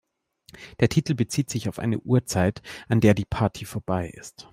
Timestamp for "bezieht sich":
1.13-1.69